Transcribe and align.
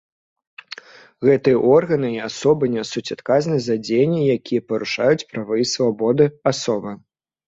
Гэтыя 1.27 1.57
органы 1.73 2.07
і 2.13 2.21
асобы 2.27 2.69
нясуць 2.75 3.11
адказнасць 3.15 3.65
за 3.67 3.75
дзеянні, 3.85 4.21
якія 4.37 4.61
парушаюць 4.71 5.27
правы 5.35 5.59
і 5.65 5.67
свабоды 5.73 6.29
асобы. 6.53 6.95